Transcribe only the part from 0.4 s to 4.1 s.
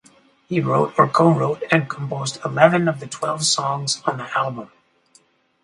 He wrote or co-wrote and composed eleven of the twelve songs